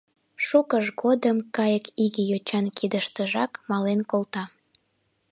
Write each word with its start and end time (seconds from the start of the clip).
Шукыж 0.45 0.85
годым 1.01 1.37
кайыкиге 1.55 2.23
йочан 2.31 2.65
кидыштыжак 2.77 3.51
мален 3.69 3.99
колта. 4.11 4.43